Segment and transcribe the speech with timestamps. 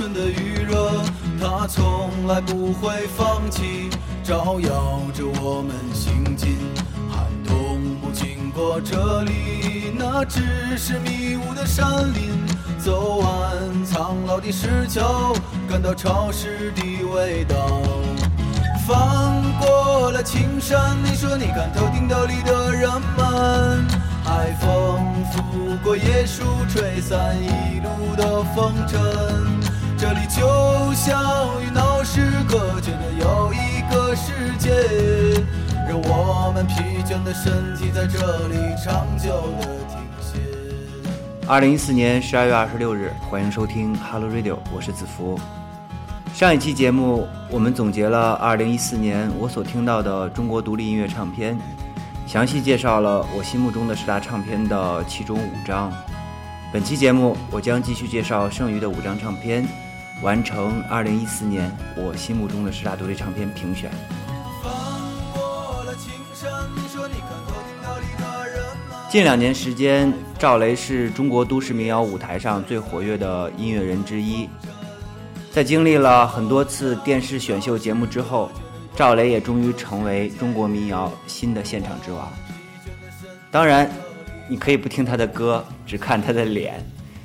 [0.00, 0.90] 春的余热，
[1.38, 3.90] 它从来不会放弃，
[4.24, 6.56] 照耀着我们行进。
[7.10, 10.40] 寒冬不经过这里，那只
[10.78, 12.30] 是迷雾的山林。
[12.78, 15.34] 走完苍老的石桥，
[15.68, 17.82] 感到潮湿的味道。
[18.88, 23.86] 翻过了青山，你说你看头顶斗笠的人们，
[24.24, 29.59] 海风拂过椰树，吹散一路的风尘。
[30.00, 30.40] 这里就
[30.94, 34.70] 像与闹市隔绝的又一个世界，
[35.86, 39.28] 让我们疲倦的身体在这里长久
[39.60, 40.38] 的停歇。
[41.46, 45.38] 二零一四年十二月二十六日，欢迎收听 Hello Radio，我是子福。
[46.32, 51.58] 上一期节目，我们总结了2014年我所听到的中国独立音乐唱片，
[52.26, 55.92] 详细介绍了我心目中的十大唱片的其中五张。
[56.72, 59.68] 本期节目，我将继续介绍剩余的五张唱片，
[60.22, 63.90] 完成2014年我心目中的十大独立唱片评选。
[69.10, 74.48] 近两年时间，赵雷是中国都市民谣舞台上最活跃的音乐人之一。
[75.50, 78.48] 在经历了很多次电视选秀节目之后，
[78.94, 82.28] 赵雷也终于成为中国民谣新的现场之王。
[83.50, 83.90] 当然，
[84.48, 86.74] 你可以不听他的歌，只看他的脸；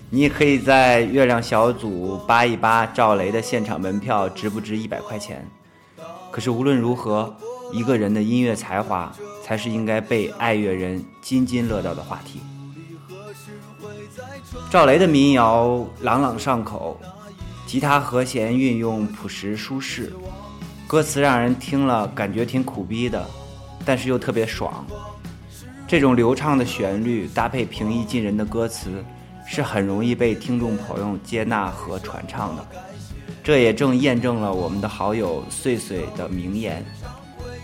[0.09, 5.45] 你也可以在月亮小组扒一扒赵雷的现场门票值不值一百块钱。
[6.31, 7.35] 可是无论如何，
[7.73, 9.11] 一个人的音乐才华
[9.43, 12.39] 才是应该被爱乐人津津乐道的话题。
[14.69, 16.99] 赵雷的民谣朗朗上口。
[17.67, 20.13] 吉他和弦运用朴实舒适，
[20.85, 23.27] 歌词让人听了感觉挺苦逼的，
[23.83, 24.85] 但是又特别爽。
[25.87, 29.03] 这种流畅的旋律搭配平易近人的歌词，
[29.47, 32.65] 是很容易被听众朋友接纳和传唱的。
[33.43, 36.83] 这也正验证了我们的好友碎碎的名言：“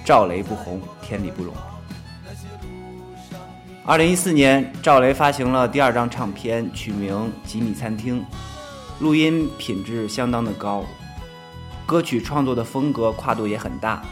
[0.05, 1.53] 赵雷不红，天理不容。”
[3.83, 8.21] 二零一四年，赵雷发行了第二张唱片，取名《吉米餐厅》。
[8.99, 10.85] 录音品质相当的高，
[11.87, 14.03] 歌曲创作的风格跨度也很大。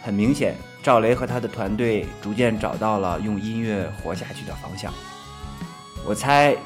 [0.00, 4.94] 很明显，赵雷和他的团队逐渐找到了用音乐活下去的方向。
[6.06, 6.56] 我猜，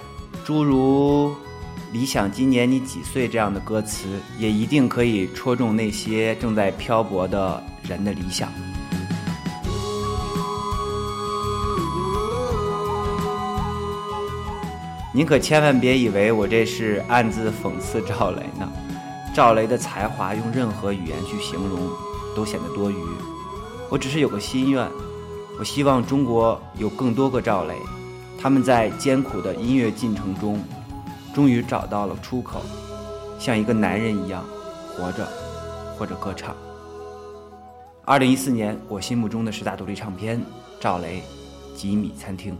[0.44, 1.34] 诸如
[1.92, 4.08] “理想今年你几岁”这样的歌词，
[4.38, 8.50] 也一定可以戳中那些正在漂泊的人的理想。
[15.14, 18.70] 您可千万别以为我这是暗自讽刺赵雷呢。
[19.34, 21.78] 赵雷的才华用任何语言去形容，
[22.34, 22.96] 都显得多余。
[23.88, 24.88] 我只是有个心愿，
[25.58, 27.74] 我希望中国有更多个赵雷，
[28.40, 30.62] 他们在艰苦的音乐进程中，
[31.34, 32.62] 终于找到了出口，
[33.36, 34.44] 像一个男人一样
[34.88, 35.26] 活着，
[35.98, 36.54] 或者歌唱。
[38.04, 40.40] 二零一四年，我心目中的十大独立唱片，
[40.78, 41.20] 赵雷，
[41.76, 42.56] 《吉米餐厅》。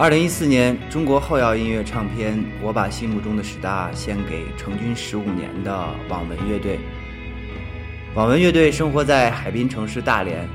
[0.00, 6.78] 二零一四年，中国后摇音乐唱片，我把心目中的十大献给成军十五年的网文乐队。
[8.14, 10.48] 网文乐队生活在海滨城市大连，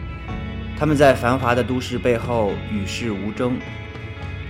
[0.76, 3.56] 他们在繁华的都市背后与世无争，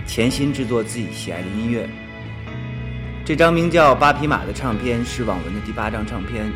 [0.06, 1.86] 潜心制作自己喜爱的音乐。
[3.22, 6.50] 这张名叫《八匹马》的唱片是网文的第八张唱片。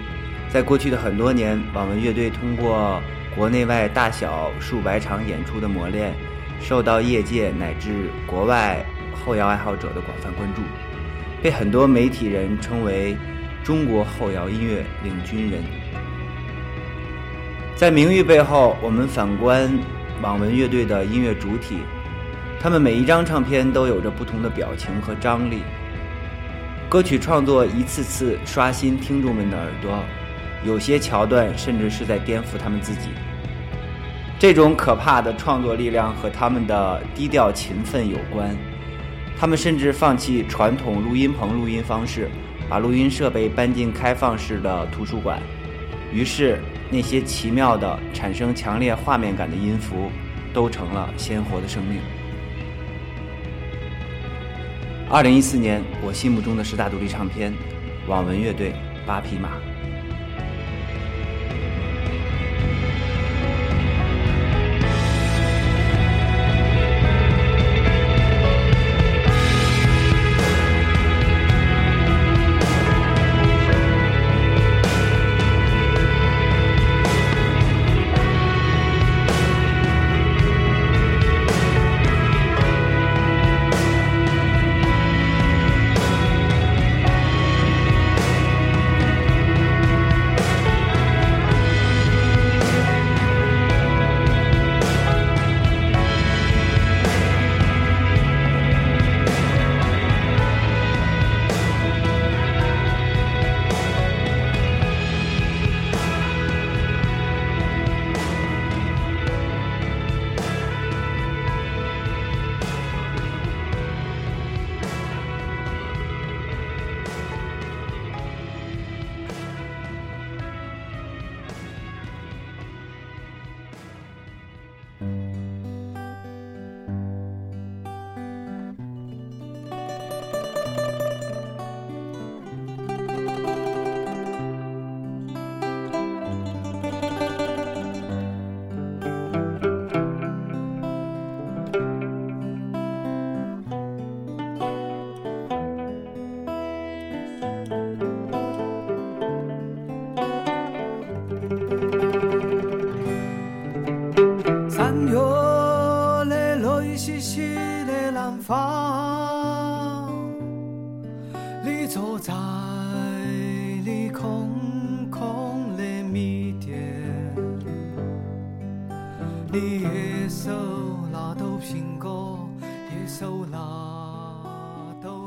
[0.48, 3.02] 在过去的很多年，网文乐队通过
[3.37, 6.14] 国内外大小数百场演出的磨练。
[6.61, 10.62] 受到业界乃至国外后摇爱好者的广泛关注，
[11.43, 13.17] 被很多媒体人称为
[13.65, 15.62] 中国后摇音乐领军人。
[17.75, 19.71] 在名誉背后，我们反观
[20.23, 21.79] 网文乐队的音乐主体，
[22.61, 25.62] 他们每一张唱片都有着不同的表情和张力。
[26.91, 30.05] 歌曲创作一次次刷新听众们的耳朵，
[30.65, 33.09] 有些桥段甚至是在颠覆他们自己。
[34.40, 38.56] 这种可怕的创作力量和他们的低调勤奋有关。
[39.38, 42.31] 他们甚至放弃传统录音棚录音方式，
[42.66, 45.38] 把录音设备搬进开放式的图书馆。
[46.10, 46.58] 于是，
[46.88, 50.10] 那些奇妙的、产生强烈画面感的音符，
[50.54, 51.98] 都成了鲜活的生命。
[55.10, 57.52] 二零一四年，我心目中的十大独立唱片，
[58.08, 58.70] 网文乐队
[59.06, 59.48] 《八匹马》。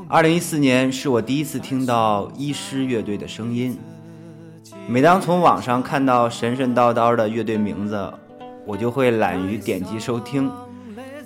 [0.08, 3.76] 二零一四年是我第一次听到医师乐队的声音。
[4.86, 8.12] 每当从网上看到神神叨叨的乐队名字，
[8.64, 10.50] 我就会懒于点击收听。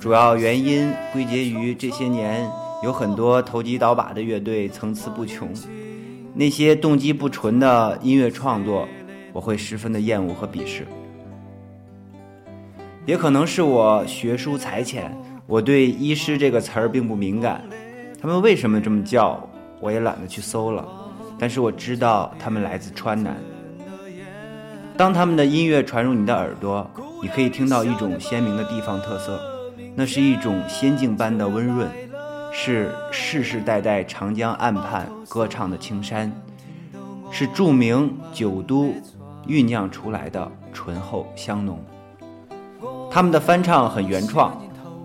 [0.00, 2.49] 主要原因归结于这些年
[2.82, 5.52] 有很多投机倒把的乐队层出不穷，
[6.33, 8.88] 那些动机不纯的音乐创作，
[9.33, 10.87] 我会十分的厌恶和鄙视。
[13.09, 15.11] 也可能是我学书才浅，
[15.47, 17.65] 我对“医师”这个词儿并不敏感。
[18.21, 19.49] 他们为什么这么叫？
[19.81, 20.87] 我也懒得去搜了。
[21.38, 23.35] 但是我知道他们来自川南。
[24.95, 26.87] 当他们的音乐传入你的耳朵，
[27.23, 29.41] 你可以听到一种鲜明的地方特色，
[29.95, 31.88] 那是一种仙境般的温润，
[32.53, 36.31] 是世世代代长江岸畔歌唱的青山，
[37.31, 38.93] 是著名酒都
[39.47, 41.83] 酝酿出来的醇厚香浓。
[43.11, 44.57] 他们的翻唱很原创，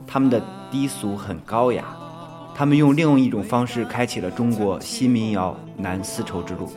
[0.05, 1.85] 他们的低俗很高雅。
[2.55, 6.71] 他们用另一种方式开启了中国新民谣南丝绸之路。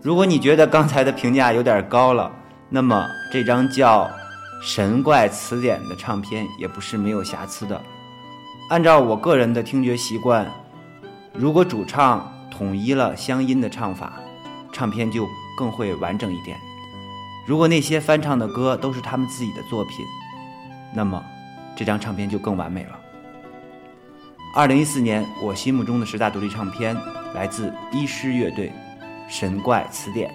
[0.00, 2.32] 如果你觉得刚才的评价有点高了，
[2.70, 4.04] 那么这张叫
[4.62, 7.78] 《神怪词典》的唱片也不是没有瑕疵的。
[8.70, 10.50] 按照我个人的听觉习惯，
[11.34, 14.14] 如果主唱统一了乡音的唱法，
[14.72, 15.26] 唱片就
[15.58, 16.56] 更会完整一点。
[17.48, 20.04] 如果那些翻唱的歌都是他们自己的作品，
[20.94, 21.24] 那么
[21.74, 22.90] 这张唱片就更完美了。
[24.54, 26.94] 二零一四年，我心目中的十大独立唱片
[27.34, 28.68] 来自医师乐队，
[29.30, 30.30] 《神怪词典》。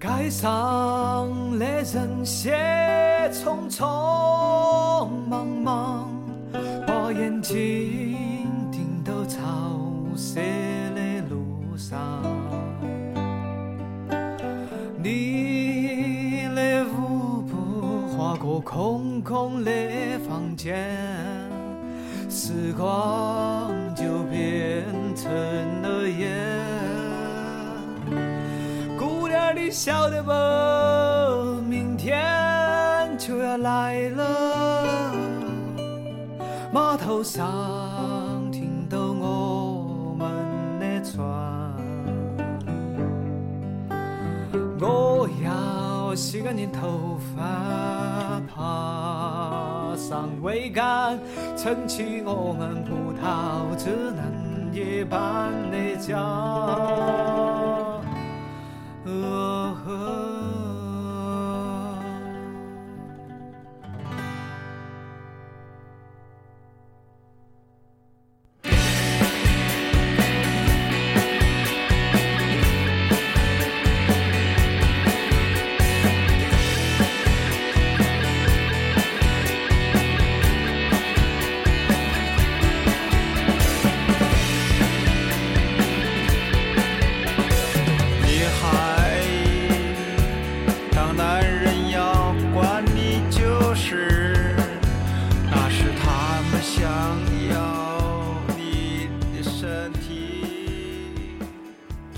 [0.00, 1.28] 街上
[1.58, 2.56] 的人血
[3.30, 3.84] 匆匆
[5.28, 6.10] 忙忙，
[6.86, 8.16] 把眼睛
[8.72, 9.38] 盯到潮
[10.16, 10.40] 湿
[18.66, 19.70] 空空的
[20.28, 20.42] 房。
[20.56, 20.74] 间，
[22.28, 25.30] 时光就变成
[25.82, 26.34] 了烟。
[28.98, 30.32] 姑娘，你晓得不？
[31.68, 35.14] 明天就要来了，
[36.72, 37.46] 码头上
[46.16, 51.18] 洗干净头发，爬上桅杆，
[51.56, 56.16] 撑起我们葡萄枝嫩叶般的家。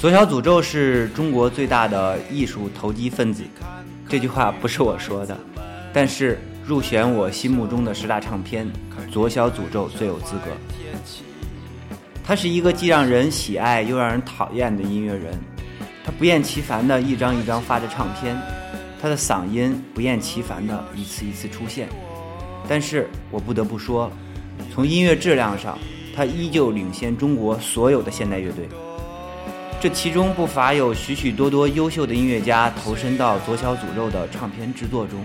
[0.00, 3.42] 左小诅咒是中国最大的艺术投机分子，
[4.08, 5.36] 这句话不是我说的，
[5.92, 8.70] 但是入选我心目中的十大唱片，
[9.10, 10.52] 左小诅咒最有资格。
[12.24, 15.36] 他是一个既让人喜爱又让人讨厌的音乐人，
[16.04, 18.40] 他不厌其烦的一张一张发着唱片，
[19.02, 21.88] 他的嗓音不厌其烦的一次一次出现，
[22.68, 24.08] 但是我不得不说，
[24.72, 25.76] 从音乐质量上，
[26.14, 28.68] 他依旧领先中国所有的现代乐队。
[29.80, 35.20] 这其中不乏有许许多多优秀的音乐家投身到左小诅咒的唱片制作中，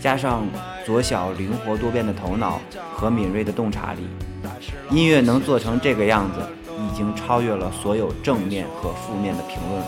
[0.00, 0.44] 加上
[0.84, 2.60] 左小灵活多变的头脑
[2.92, 4.00] 和敏锐的洞察力，
[4.90, 9.80] 音乐能做成这个样子，已经超越了所有正面和负面的评论。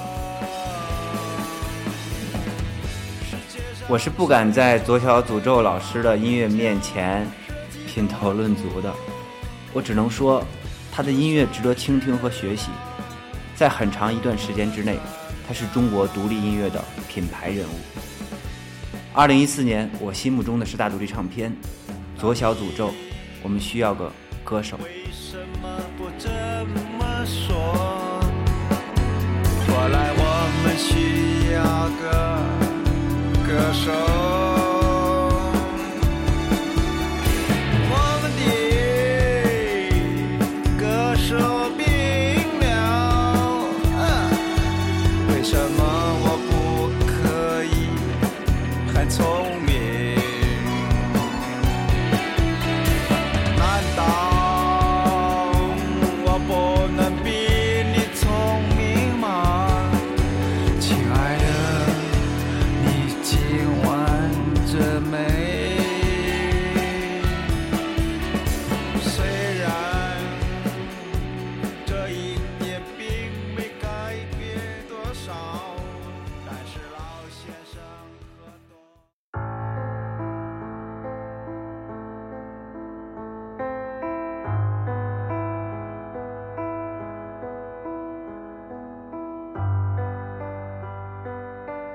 [3.88, 7.28] 我是不敢在左小诅咒老师的音乐面前
[7.88, 8.94] 品头论足的，
[9.72, 10.40] 我只能说，
[10.92, 12.68] 他的音乐值得倾听和学习。
[13.54, 14.98] 在很长一段时间之内，
[15.46, 17.72] 他是中国独立音乐的品牌人物。
[19.12, 21.52] 二零一四年，我心目中的十大独立唱片，
[22.20, 22.88] 《左小诅咒》，
[23.42, 24.10] 我们需要个
[24.42, 24.76] 歌手。
[24.82, 26.28] 为什么不这
[26.98, 28.20] 么说？
[29.68, 30.22] 原来我
[30.64, 31.62] 们需要
[32.00, 32.10] 个
[33.46, 34.43] 歌手。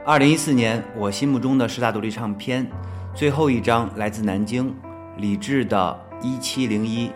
[0.09, 2.67] 二零一四年，我心目中的十大独立唱片，
[3.13, 4.75] 最后一张来自南京，
[5.17, 7.09] 李志的《一七零一》。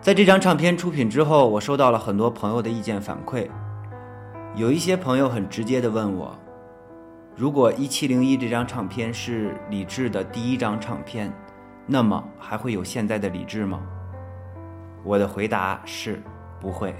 [0.00, 3.48] 在这张唱片出品之后，我收到了很多朋友的意见反馈，
[4.56, 6.36] 有一些朋友很直接的问我，
[7.36, 11.32] 如果《一七零一》这张唱片是李志的第一张唱片，
[11.86, 13.80] 那么还会有现在的李志吗？
[15.04, 16.20] 我的回答是
[16.60, 16.92] 不会。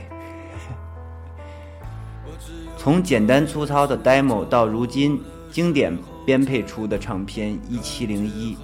[2.77, 8.55] 从简单粗糙的 demo 到如今经典编配出的唱片《一七零一》，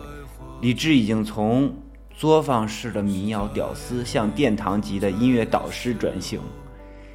[0.60, 1.74] 李志已经从
[2.14, 6.40] 作坊式的民谣屌丝向殿堂级的音乐导师转型，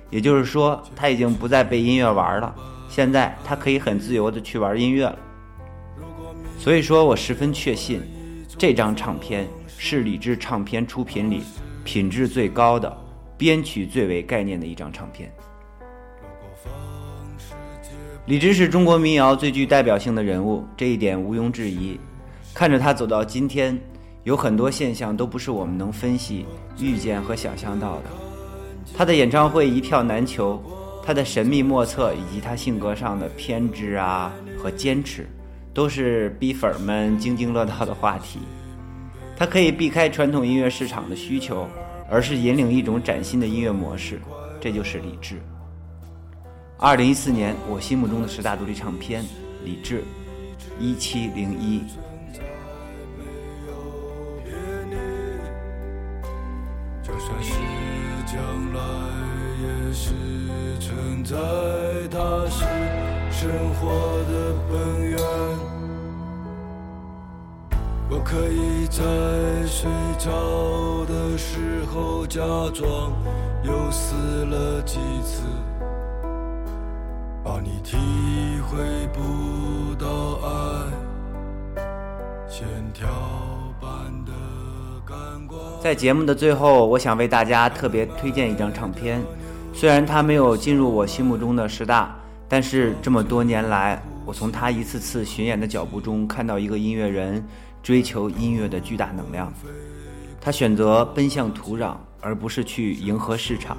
[0.10, 2.54] 也就是说，他已经不再被音乐玩了，
[2.90, 5.18] 现在他可以很自由的去玩音乐了。
[6.58, 8.02] 所以说我十分确信，
[8.58, 9.48] 这张唱片
[9.78, 11.44] 是李志唱片出品里
[11.86, 12.92] 品质最高的、
[13.38, 15.32] 编曲最为概念的一张唱片。
[18.28, 21.98] 李志是中国民谣最具代表性的人物，这一点毋庸置疑。
[22.54, 23.80] 看着他走到今天，
[24.26, 26.46] 有很多现象都不是我们能分析、
[26.78, 28.04] 预见和想象到的。
[28.98, 30.62] 他的演唱会一票难求，
[31.06, 35.26] 他的神秘莫测以及他性格上的偏执啊和坚持，
[35.74, 38.40] 都是逼粉儿们津津乐道的话题。
[39.38, 41.66] 他可以避开传统音乐市场的需求，
[42.12, 44.20] 而是引领一种崭新的音乐模式，
[44.60, 45.38] 这就是李志。
[46.80, 49.26] 二零一四年，我心目中的十大独立唱片，
[49.64, 50.04] 李志，
[50.80, 51.82] 一七零一。
[57.02, 57.54] 就算是
[58.28, 58.38] 将
[58.74, 58.80] 来，
[59.62, 60.14] 也是
[60.80, 61.36] 存在，
[62.12, 62.64] 它是。
[63.40, 63.92] 生活
[64.32, 65.20] 的本源。
[68.10, 69.04] 我可以在
[69.68, 72.40] 睡着的时候假
[72.74, 73.14] 装
[73.64, 74.16] 又死
[74.46, 75.44] 了几次，
[77.90, 77.96] 体
[78.70, 78.78] 会
[79.14, 80.92] 不到爱
[82.50, 83.08] 线条
[83.80, 83.90] 般
[84.26, 84.34] 的
[85.06, 85.16] 感
[85.48, 85.58] 光。
[85.82, 89.24] 在节目的最后，我想为大家特别推荐一张唱片。
[89.74, 92.14] 虽然它没有进入我心目中的十大，
[92.50, 97.42] 但是这么多年来，我从他一次次巡演的脚步中看到一个音乐人
[97.82, 99.50] 追求音乐的巨大能量。
[100.42, 103.78] 他选择奔向土壤，而不是去迎合市场。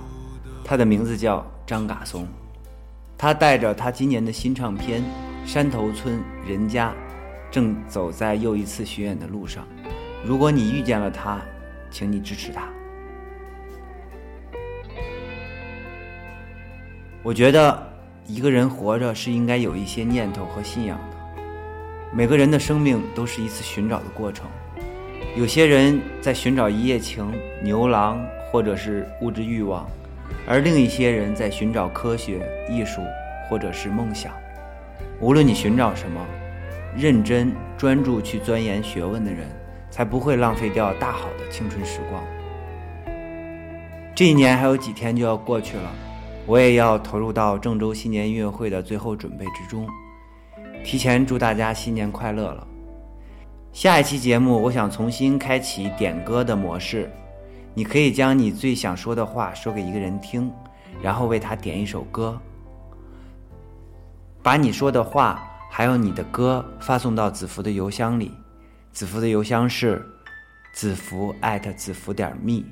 [0.65, 2.27] 他的名字叫张嘎松。
[3.19, 5.03] 他带着他今年的新唱片
[5.45, 6.91] 《山头村人家》，
[7.51, 9.67] 正走在又一次巡演的路上。
[10.25, 11.41] 如果你遇见了他，
[11.91, 12.69] 请你支持他。
[17.25, 17.93] 我觉得
[18.29, 21.17] 一个人活着是应该有一些念头和信仰的。
[22.13, 24.47] 每个人的生命都是一次寻找的过程。
[25.37, 27.29] 有些人在寻找一夜情、
[27.65, 29.91] 牛郎或者是物质欲望，
[30.47, 33.03] 而另一些人在寻找科学、艺术
[33.49, 34.33] 或者是梦想。
[35.21, 36.25] 无论你寻找什么，
[36.97, 39.47] 认真专注去钻研学问的人，
[39.91, 42.23] 才不会浪费掉大好的青春时光。
[44.15, 45.93] 这一年还有几天就要过去了。
[46.47, 49.87] 我也要投入到郑州新年音乐会的最后准备之中，
[50.83, 52.67] 提前祝大家新年快乐了。
[53.71, 57.11] 下一期节目，我想重新开启点歌的模式，
[57.79, 60.51] 你可以将你最想说的话说给一个人听，
[61.01, 62.37] 然后为他点一首歌，
[64.43, 68.33] 把你说的话还有你的歌发送到子福的邮箱里，
[68.91, 70.05] 子福的邮箱是
[70.73, 72.65] 子福艾特子福点 me。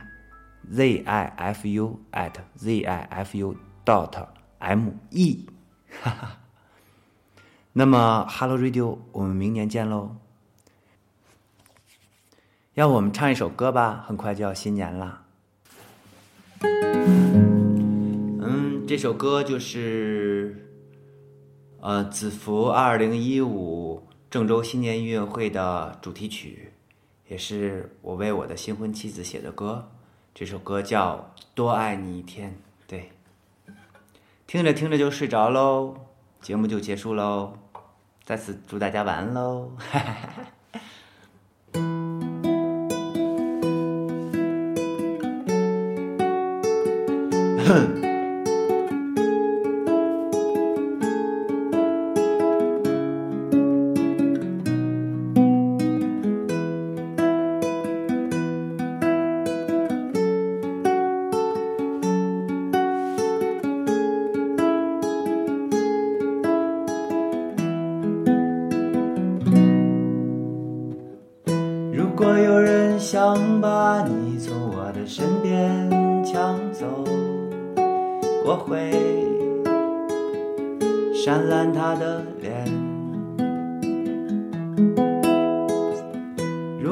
[0.73, 4.27] z i f u at z i f u dot
[4.59, 5.47] m e，
[6.03, 6.37] 哈哈。
[7.73, 10.17] 那么，Hello Radio，我们明年见喽。
[12.77, 14.05] 要不我们唱一首歌吧？
[14.07, 15.23] 很快就要新年了。
[16.61, 20.69] 嗯，这首歌就是
[21.81, 26.71] 呃子福二零一五郑州新年音乐会的主题曲，
[27.29, 29.89] 也是我为我的新婚妻子写的歌。
[30.35, 32.51] 这首歌叫《多爱你一天》，
[32.87, 33.11] 对，
[34.47, 35.95] 听着听着就睡着喽，
[36.43, 37.55] 节目就结束喽，
[38.23, 39.73] 再次祝大家晚安喽。
[39.79, 39.99] 哼。
[47.67, 48.06] 哼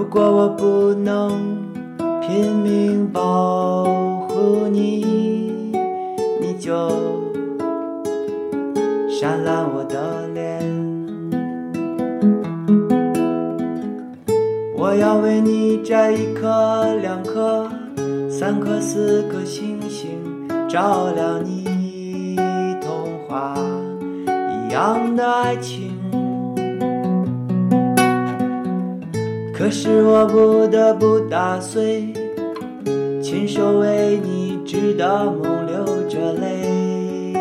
[0.04, 1.30] 如果我不能
[2.20, 3.84] 拼命保
[4.28, 5.72] 护你，
[6.38, 6.90] 你就
[9.08, 10.60] 扇烂我的脸。
[14.76, 17.66] 我要为你摘一颗、两颗、
[18.28, 20.10] 三颗、四颗星星，
[20.68, 22.36] 照亮你
[22.82, 23.56] 童话
[24.28, 25.93] 一样的爱情。
[29.64, 32.12] 可是我不得不打碎，
[33.22, 37.32] 亲手为你织的梦，流着泪，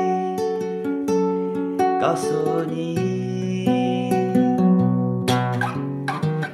[2.00, 2.30] 告诉
[2.72, 4.10] 你。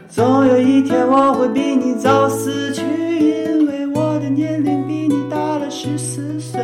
[0.10, 6.60] 总有一天我会比你早死去，因为我的年龄比你大了十四岁。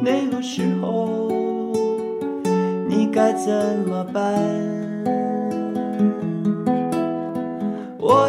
[0.00, 1.28] 那个时候
[2.88, 3.52] 你该怎
[3.88, 4.32] 么办？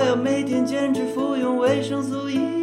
[0.05, 2.54] 要每天坚持服用维生素 E，